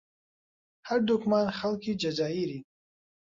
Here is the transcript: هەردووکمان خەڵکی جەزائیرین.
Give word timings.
هەردووکمان 0.89 1.45
خەڵکی 1.57 1.93
جەزائیرین. 2.01 2.63